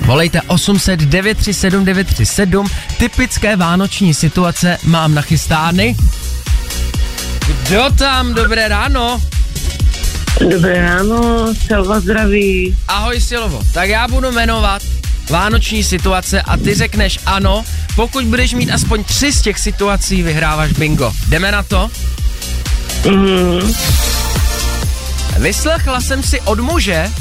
[0.06, 2.68] Volejte 800 937 937.
[2.98, 5.96] Typické vánoční situace mám nachystány.
[7.48, 8.34] Kdo tam?
[8.34, 9.22] Dobré ráno.
[10.40, 12.78] Dobré ráno, Selva zdraví.
[12.88, 13.62] Ahoj Silovo.
[13.74, 14.82] Tak já budu jmenovat
[15.30, 17.64] vánoční situace a ty řekneš ano.
[17.96, 21.14] Pokud budeš mít aspoň tři z těch situací, vyhráváš bingo.
[21.28, 21.90] Jdeme na to?
[23.10, 23.74] Mm,
[25.38, 27.12] Vyslechla jsem si od muže,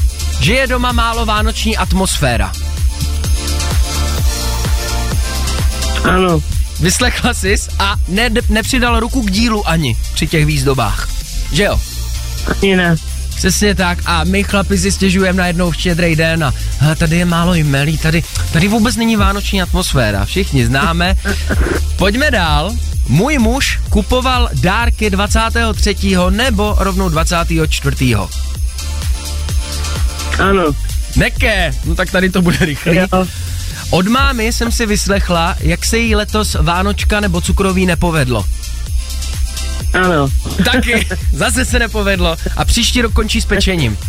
[0.41, 2.53] že je doma málo vánoční atmosféra.
[6.05, 6.41] ano,
[6.81, 11.09] Vyslechla jsi a ne, nepřidal ruku k dílu ani při těch výzdobách.
[11.53, 11.81] Že jo?
[12.47, 12.97] Ani ne.
[13.37, 17.25] Přesně tak a my chlapi si stěžujeme na jednou štědrý den a hele, tady je
[17.25, 21.15] málo jmelí, tady, tady vůbec není vánoční atmosféra, všichni známe.
[21.97, 22.73] Pojďme dál.
[23.09, 25.97] Můj muž kupoval dárky 23.
[26.31, 28.15] nebo rovnou 24.
[30.39, 30.65] Ano,
[31.17, 32.97] Neké, no tak tady to bude rychlý.
[32.97, 33.07] jo,
[33.91, 38.45] Od mámy jsem si vyslechla, jak se jí letos Vánočka nebo cukroví nepovedlo.
[39.93, 40.29] Ano.
[40.65, 43.99] Taky, zase se nepovedlo a příští rok končí s pečením.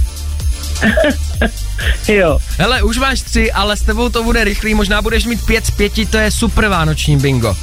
[2.08, 5.66] Jo, Hele, už máš tři, ale s tebou to bude rychlý, možná budeš mít pět
[5.66, 7.58] z pěti, to je super vánoční bingo.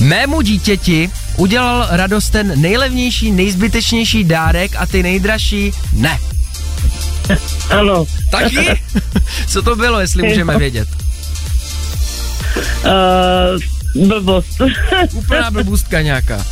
[0.00, 6.18] Mému dítěti udělal radost ten nejlevnější, nejzbytečnější dárek a ty nejdražší ne.
[7.70, 8.04] ano.
[8.30, 8.82] Taky?
[9.46, 10.88] Co to bylo, jestli můžeme vědět?
[13.96, 14.60] Uh, blbost.
[15.12, 16.44] Úplná blbůstka nějaká.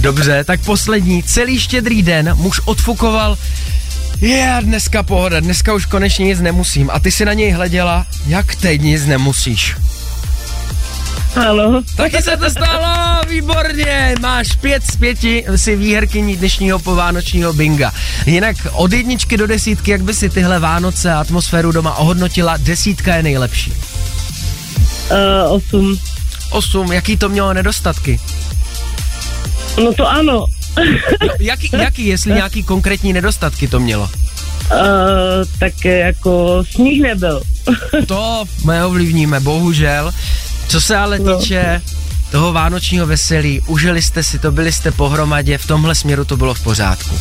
[0.00, 1.22] Dobře, tak poslední.
[1.22, 3.38] Celý štědrý den muž odfukoval
[4.20, 6.90] je, dneska pohoda, dneska už konečně nic nemusím.
[6.92, 9.76] A ty si na něj hleděla, jak teď nic nemusíš.
[11.36, 17.92] ano, Taky se to stalo, výborně, máš pět z pěti, si výherkyní dnešního povánočního binga.
[18.26, 23.14] Jinak od jedničky do desítky, jak by si tyhle Vánoce a atmosféru doma ohodnotila, desítka
[23.14, 23.72] je nejlepší.
[25.10, 25.98] uh, osm.
[26.50, 28.20] Osm, jaký to mělo nedostatky?
[29.84, 30.46] No to ano.
[31.40, 34.02] Jaký, jaký, jestli nějaký konkrétní nedostatky to mělo?
[34.72, 34.78] Uh,
[35.58, 37.42] tak jako sníh nebyl.
[38.06, 40.12] To my ovlivníme, bohužel.
[40.68, 41.38] Co se ale No.
[41.38, 41.82] týče
[42.30, 46.54] toho vánočního veselí, užili jste si to, byli jste pohromadě, v tomhle směru to bylo
[46.54, 47.14] v pořádku.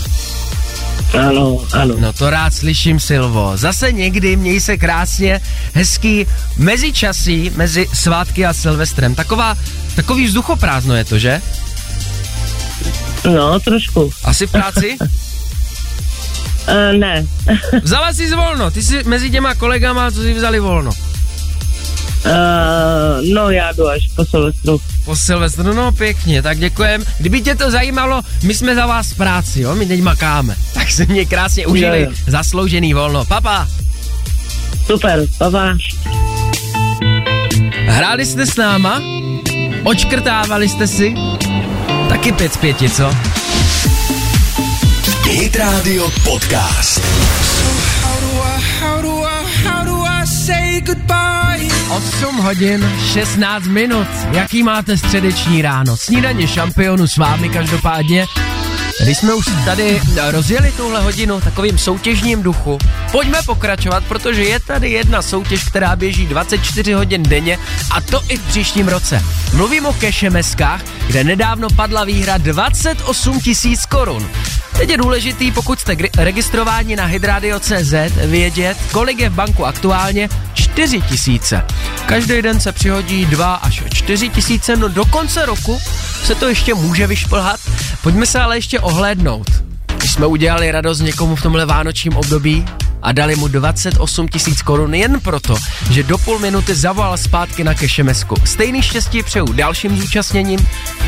[1.28, 1.96] Ano, ano.
[2.00, 3.52] No to rád slyším, Silvo.
[3.56, 5.42] Zase někdy, měj se krásně,
[5.74, 6.26] hezký
[6.58, 9.16] mezičasí mezi svátky a Silvestrem.
[9.16, 9.58] Taková,
[9.96, 11.42] takový vzduchoprázdno je to, že?
[13.36, 14.12] No, trošku.
[14.24, 14.98] Asi v práci?
[15.02, 15.08] Uh,
[17.00, 17.26] ne.
[17.84, 20.91] Vzala jsi volno, ty jsi mezi těma kolegama, co si vzali volno.
[22.26, 24.82] Uh, no, já jdu až po Silvestru.
[25.06, 27.04] Po Silvestru, no pěkně, tak děkujem.
[27.20, 30.56] Kdyby tě to zajímalo, my jsme za vás v práci, jo, my teď makáme.
[30.74, 32.15] Tak se mě krásně užili, Jo, jo.
[32.28, 33.26] zasloužený volno.
[33.26, 33.67] Papa,
[34.86, 35.78] Super, papa.
[37.88, 39.02] hráli jste s náma?
[39.84, 41.13] Očkrtávali jste si?
[42.12, 43.15] Taky pět z pěti, co?
[45.24, 47.02] Hit Radio Podcast.
[50.86, 51.67] Goodbye?
[51.89, 54.08] 8 hodin 16 minut.
[54.32, 55.97] Jaký máte středeční ráno?
[55.97, 58.26] Snídaně šampionu s vámi každopádně.
[59.00, 62.78] Když jsme už tady rozjeli tuhle hodinu takovým soutěžním duchu,
[63.12, 67.60] pojďme pokračovat, protože je tady jedna soutěž, která běží 24 hodin denně
[67.92, 69.24] a to i v příštím roce.
[69.54, 74.30] Mluvím o kešemeskách, kde nedávno padla výhra 28 tisíc korun.
[74.78, 77.94] Teď je důležitý, pokud jste registrováni na hydradio.cz,
[78.26, 81.66] vědět, kolik je v banku aktuálně 4 tisíce.
[82.06, 85.80] Každý den se přihodí 2 až 4 tisíce, no do konce roku
[86.24, 87.60] se to ještě může vyšplhat.
[88.04, 89.48] Pojďme se ale ještě ohlédnout.
[89.98, 92.66] Když jsme udělali radost někomu v tomhle vánočním období
[93.02, 95.56] a dali mu 28 tisíc korun jen proto,
[95.92, 98.36] že do půl minuty zavolal zpátky na kešemesku.
[98.46, 100.68] Stejný štěstí přeju dalším zúčastněním.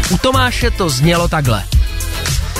[0.09, 1.63] U Tomáše to znělo takhle.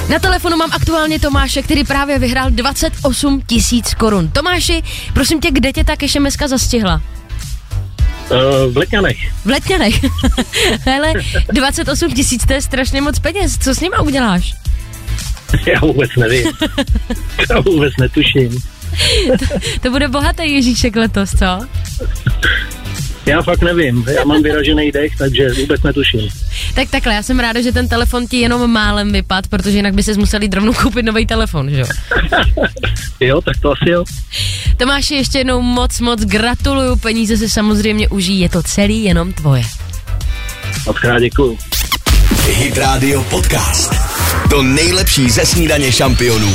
[0.10, 4.30] Na telefonu mám aktuálně Tomáše, který právě vyhrál 28 tisíc korun.
[4.30, 7.02] Tomáši, prosím tě, kde tě ta kešemeska zastihla?
[8.32, 9.18] Uh, v Letňanech.
[9.46, 9.96] V Letňanech.
[10.86, 11.14] Hele,
[11.54, 13.58] 28 tisíc, to je strašně moc peněz.
[13.58, 14.54] Co s nima uděláš?
[15.68, 16.48] Já vůbec nevím.
[17.50, 18.60] Já vůbec netuším.
[19.82, 21.68] To bude bohatý Ježíšek letos, co?
[23.26, 24.06] Já fakt nevím.
[24.16, 26.30] Já mám vyražený dech, takže vůbec netuším.
[26.76, 30.04] Tak takhle, já jsem ráda, že ten telefon ti jenom málem vypad, protože jinak by
[30.04, 31.86] se musel jít rovnou koupit nový telefon, že jo?
[33.20, 34.04] Jo, tak to asi jo.
[34.78, 39.64] Tomáši, ještě jednou moc, moc gratuluju, peníze se samozřejmě užijí, je to celý jenom tvoje.
[40.86, 41.58] Moc krát děkuju.
[42.46, 43.94] Hit Radio Podcast.
[44.50, 46.54] To nejlepší ze snídaně šampionů.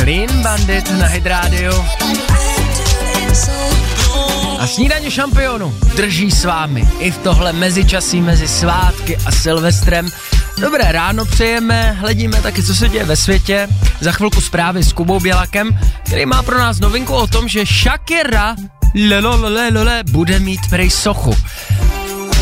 [0.00, 1.72] Clean Bandit na Hydrádiu.
[4.58, 10.08] A snídaně šampionu drží s vámi i v tohle mezičasí mezi svátky a Silvestrem.
[10.60, 13.68] Dobré ráno přejeme, hledíme taky, co se děje ve světě.
[14.00, 18.56] Za chvilku zprávy s Kubou Bělakem, který má pro nás novinku o tom, že Shakira
[19.08, 21.36] lelolelele, bude mít prej sochu.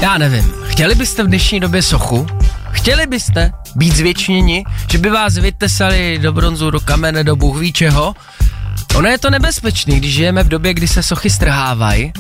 [0.01, 2.27] Já nevím, chtěli byste v dnešní době sochu?
[2.71, 8.15] Chtěli byste být zvětšněni, že by vás vytesali do bronzu, do kamene, do bůh čeho?
[8.97, 12.13] Ono je to nebezpečný, když žijeme v době, kdy se sochy strhávají.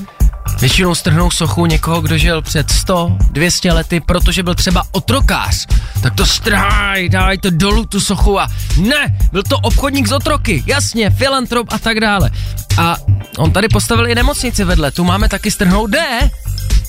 [0.60, 5.66] Většinou strhnou sochu někoho, kdo žil před 100, 200 lety, protože byl třeba otrokář.
[6.02, 10.64] Tak to strhaj, daj to dolů tu sochu a ne, byl to obchodník z otroky,
[10.66, 12.30] jasně, filantrop a tak dále.
[12.78, 12.96] A
[13.38, 16.30] on tady postavil i nemocnici vedle, tu máme taky strhnout, ne,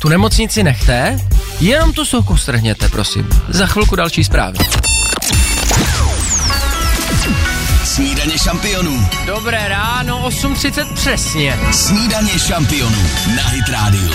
[0.02, 1.19] tu nemocnici nechte,
[1.60, 3.30] jenom tu sochu strhněte, prosím.
[3.50, 4.58] Za chvilku další zprávy.
[7.97, 9.10] Snídaně šampionů.
[9.25, 11.60] Dobré ráno, 8.30 přesně.
[11.71, 13.01] Snídaně šampionů
[13.36, 14.13] na Hit Radio.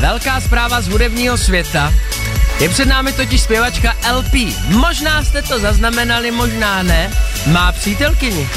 [0.00, 1.92] Velká zpráva z hudebního světa.
[2.60, 4.32] Je před námi totiž zpěvačka LP.
[4.68, 7.10] Možná jste to zaznamenali, možná ne.
[7.46, 8.48] Má přítelkyni.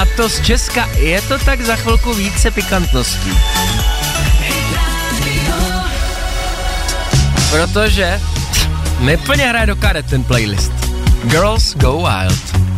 [0.00, 0.88] A to z Česka.
[0.96, 3.38] Je to tak za chvilku více pikantností.
[7.50, 8.20] Protože
[8.98, 10.72] mi plně hraje do karet ten playlist.
[11.24, 12.71] Girls Go Wild.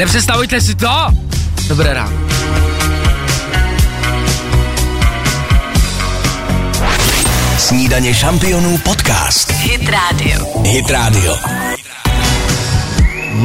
[0.00, 1.06] Nepředstavujte si to!
[1.68, 2.16] Dobré ráno.
[7.58, 9.52] Snídaně šampionů podcast.
[9.52, 10.62] Hit Radio.
[10.62, 11.36] Hit Radio.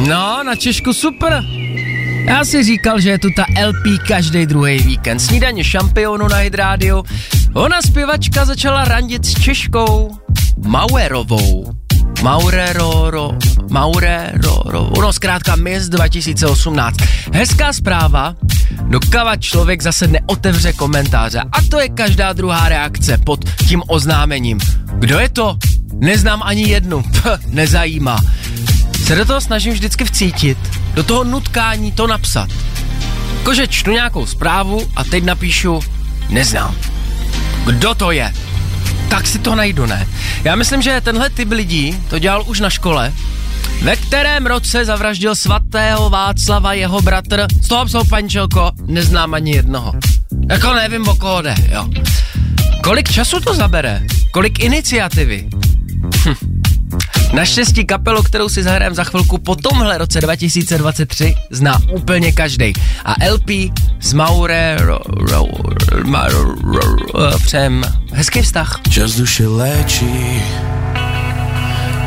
[0.08, 1.44] No, na Češku super.
[2.26, 5.18] Já si říkal, že je tu ta LP každý druhý víkend.
[5.18, 7.02] Snídaně šampionu na Hydrádiu.
[7.54, 10.18] Ona zpěvačka začala randit s Češkou
[10.56, 11.85] Mauerovou.
[12.26, 13.38] Maurero,
[13.70, 16.96] Maurero, no zkrátka Miss 2018.
[17.32, 18.34] Hezká zpráva,
[18.88, 21.40] dokava člověk zase neotevře komentáře.
[21.52, 24.58] A to je každá druhá reakce pod tím oznámením.
[24.98, 25.58] Kdo je to?
[25.94, 27.04] Neznám ani jednu.
[27.46, 28.18] Nezajímá.
[29.04, 30.58] Se do toho snažím vždycky vcítit,
[30.94, 32.48] do toho nutkání to napsat.
[33.38, 35.80] Jakože čtu nějakou zprávu a teď napíšu
[36.28, 36.74] neznám.
[37.66, 38.32] Kdo to je?
[39.08, 40.06] Tak si to najdu, ne?
[40.44, 43.12] Já myslím, že tenhle typ lidí to dělal už na škole,
[43.82, 47.46] ve kterém roce zavraždil svatého Václava jeho bratr.
[47.62, 49.92] Stop, stop, pančelko, neznám ani jednoho.
[50.50, 51.88] Jako nevím, o koho jde, jo.
[52.82, 54.02] Kolik času to zabere?
[54.30, 55.48] Kolik iniciativy?
[56.24, 56.45] Hm.
[57.36, 62.72] Naštěstí kapelu, kterou si zahrajeme za chvilku po tomhle roce 2023, zná úplně každý.
[63.04, 63.50] A LP
[64.00, 65.44] z Maure ro, ro,
[66.04, 66.80] ma, ro, ro,
[67.14, 68.80] ro, přem hezký vztah.
[68.90, 70.42] Čas duše léčí,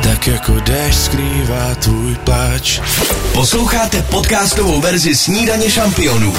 [0.04, 2.80] tak jako déšť skrývá tvůj pláč.
[3.34, 6.34] Posloucháte podcastovou verzi Snídaně šampionů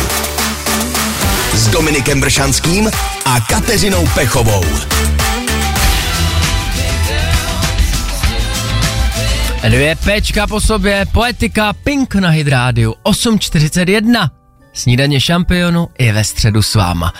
[1.54, 2.90] s Dominikem Bršanským
[3.24, 4.64] a Kateřinou Pechovou.
[9.68, 14.30] Dvě pečka po sobě, poetika Pink na Hydrádiu 8.41.
[14.72, 17.12] Snídaně šampionu je ve středu s váma.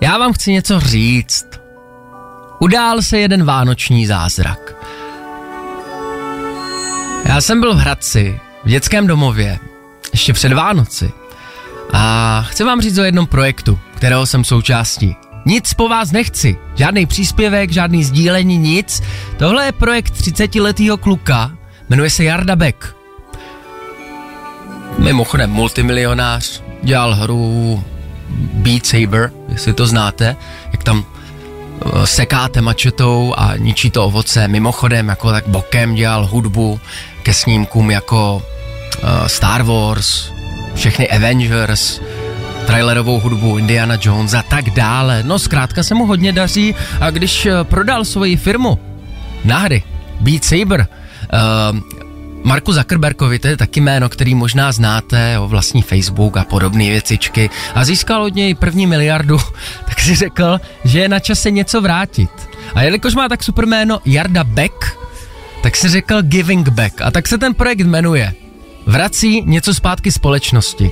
[0.00, 1.46] Já vám chci něco říct.
[2.60, 4.74] Udál se jeden vánoční zázrak.
[7.24, 9.58] Já jsem byl v Hradci, v dětském domově,
[10.12, 11.12] ještě před Vánoci.
[11.92, 15.16] A chci vám říct o jednom projektu, kterého jsem součástí.
[15.46, 19.02] Nic po vás nechci, žádný příspěvek, žádný sdílení, nic.
[19.36, 21.57] Tohle je projekt 30-letého kluka,
[21.88, 22.96] jmenuje se Jarda Beck.
[24.98, 27.84] Mimochodem multimilionář, dělal hru
[28.52, 30.36] Beat Saber, jestli to znáte,
[30.72, 34.48] jak tam uh, sekáte mačetou a ničí to ovoce.
[34.48, 36.80] Mimochodem, jako tak bokem dělal hudbu
[37.22, 38.42] ke snímkům jako
[39.02, 40.32] uh, Star Wars,
[40.74, 42.00] všechny Avengers,
[42.66, 45.22] trailerovou hudbu Indiana Jones a tak dále.
[45.22, 48.78] No zkrátka se mu hodně daří a když uh, prodal svoji firmu
[49.44, 49.82] na hry
[50.20, 50.86] Beat Saber,
[52.44, 57.50] Marku Zuckerbergovi, to je taky jméno, který možná znáte, o vlastní Facebook a podobné věcičky
[57.74, 59.38] a získal od něj první miliardu,
[59.86, 62.30] tak si řekl, že je na čase něco vrátit.
[62.74, 64.98] A jelikož má tak super jméno Jarda Beck,
[65.62, 68.34] tak si řekl Giving Back a tak se ten projekt jmenuje.
[68.86, 70.90] Vrací něco zpátky společnosti.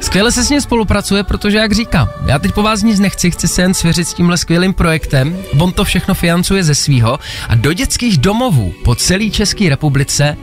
[0.00, 3.48] Skvěle se s ním spolupracuje, protože jak říkám, já teď po vás nic nechci, chci
[3.48, 7.18] se jen svěřit s tímhle skvělým projektem, on to všechno financuje ze svýho
[7.48, 10.36] a do dětských domovů po celé České republice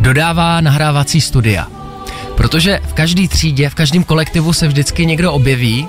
[0.00, 1.68] dodává nahrávací studia.
[2.36, 5.88] Protože v každé třídě, v každém kolektivu se vždycky někdo objeví,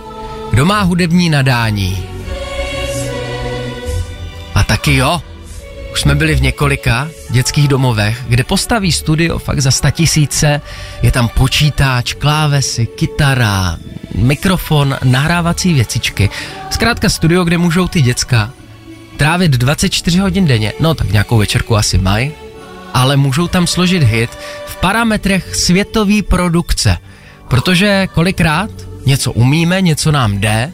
[0.51, 2.03] kdo má hudební nadání.
[4.55, 5.21] A taky jo,
[5.95, 10.61] už jsme byli v několika dětských domovech, kde postaví studio fakt za sta tisíce,
[11.01, 13.77] je tam počítač, klávesy, kytara,
[14.15, 16.29] mikrofon, nahrávací věcičky.
[16.69, 18.51] Zkrátka studio, kde můžou ty děcka
[19.17, 22.31] trávit 24 hodin denně, no tak nějakou večerku asi mají,
[22.93, 24.29] ale můžou tam složit hit
[24.65, 26.97] v parametrech světové produkce.
[27.47, 28.69] Protože kolikrát
[29.05, 30.71] něco umíme, něco nám jde,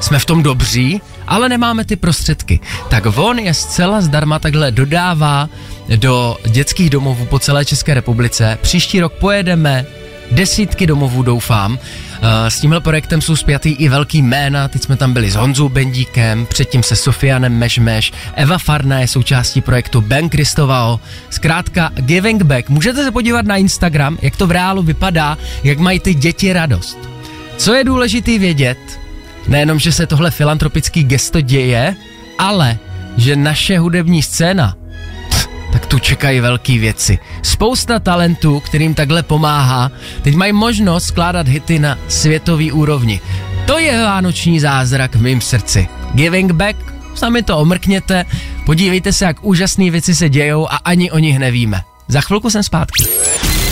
[0.00, 2.60] jsme v tom dobří, ale nemáme ty prostředky.
[2.88, 5.48] Tak on je zcela zdarma takhle dodává
[5.96, 8.58] do dětských domovů po celé České republice.
[8.62, 9.86] Příští rok pojedeme
[10.30, 11.78] desítky domovů, doufám.
[12.22, 15.68] Eh, S tímhle projektem jsou spjatý i velký jména, teď jsme tam byli s Honzou
[15.68, 21.00] Bendíkem, předtím se Sofianem Mežmeš, Eva Farna je součástí projektu Ben Kristovao,
[21.30, 22.68] zkrátka Giving Back.
[22.68, 26.98] Můžete se podívat na Instagram, jak to v reálu vypadá, jak mají ty děti radost.
[27.56, 28.78] Co je důležitý vědět,
[29.48, 31.96] nejenom, že se tohle filantropický gesto děje,
[32.38, 32.78] ale
[33.16, 34.76] že naše hudební scéna
[35.72, 37.18] tak tu čekají velké věci.
[37.42, 39.90] Spousta talentů, kterým takhle pomáhá,
[40.22, 43.20] teď mají možnost skládat hity na světový úrovni.
[43.66, 45.88] To je vánoční zázrak v mém srdci.
[46.14, 46.76] Giving back,
[47.14, 48.24] sami to omrkněte,
[48.66, 51.82] podívejte se, jak úžasné věci se dějou a ani o nich nevíme.
[52.08, 53.04] Za chvilku jsem zpátky.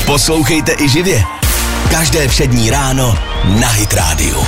[0.06, 1.24] Poslouchejte i živě.
[1.90, 3.18] Každé všední ráno
[3.60, 4.44] na Hit Radio.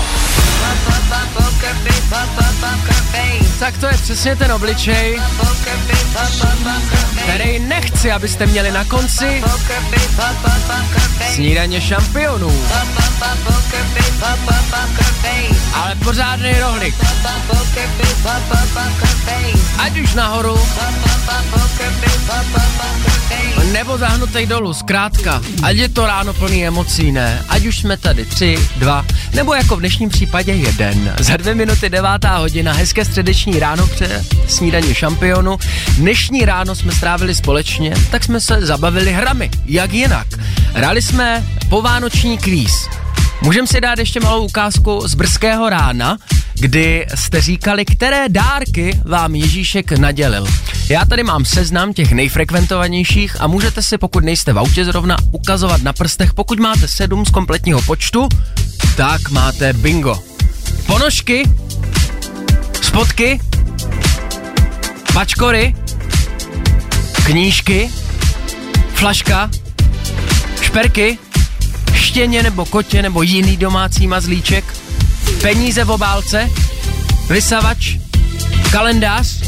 [3.59, 5.21] Tak to je přesně ten obličej,
[7.25, 9.43] který nechci, abyste měli na konci
[11.35, 12.63] snídaně šampionů.
[15.75, 16.95] Ale pořádný rohlik.
[19.79, 20.59] Ať už nahoru,
[23.73, 25.43] nebo zahnutej dolů, zkrátka.
[25.63, 27.43] Ať je to ráno plný emocí, ne?
[27.49, 31.15] Ať už jsme tady tři, dva, nebo jako v dnešním případě jeden.
[31.19, 35.59] Za dvě minuty devátá hodina, hezké středeční ráno před snídaní šampionu.
[35.97, 39.51] Dnešní ráno jsme strávili společně, tak jsme se zabavili hrami.
[39.67, 40.27] Jak jinak?
[40.73, 42.89] Hráli jsme povánoční kvíz.
[43.43, 46.17] Můžeme si dát ještě malou ukázku z brzkého rána,
[46.55, 50.47] kdy jste říkali, které dárky vám Ježíšek nadělil.
[50.89, 55.83] Já tady mám seznam těch nejfrekventovanějších a můžete si, pokud nejste v autě zrovna, ukazovat
[55.83, 56.35] na prstech.
[56.35, 58.29] Pokud máte sedm z kompletního počtu,
[58.97, 60.23] tak máte bingo.
[60.87, 61.43] Ponožky,
[62.83, 63.41] spotky,
[65.15, 65.75] pačkory,
[67.27, 67.91] knížky,
[68.95, 69.51] flaška,
[70.61, 71.19] šperky,
[71.95, 74.65] štěně nebo kotě nebo jiný domácí mazlíček,
[75.41, 76.51] peníze v obálce,
[77.29, 77.97] vysavač,
[78.71, 79.43] kalendář,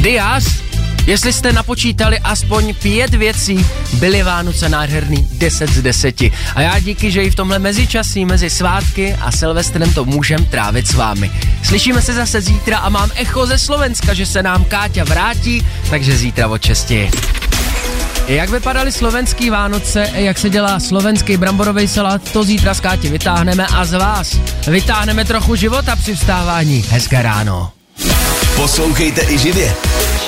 [0.00, 0.67] diář,
[1.08, 6.20] Jestli jste napočítali aspoň pět věcí, byly Vánoce nádherný 10 z 10.
[6.54, 10.88] A já díky, že i v tomhle mezičasí mezi svátky a Silvestrem to můžem trávit
[10.88, 11.30] s vámi.
[11.64, 16.16] Slyšíme se zase zítra a mám echo ze Slovenska, že se nám Káťa vrátí, takže
[16.16, 17.10] zítra od česti.
[18.26, 23.66] Jak vypadaly slovenský Vánoce, jak se dělá slovenský bramborový salát, to zítra z Káti vytáhneme
[23.66, 24.36] a z vás
[24.66, 26.84] vytáhneme trochu života při vstávání.
[26.90, 27.70] Hezké ráno.
[28.56, 29.74] Poslouchejte i živě.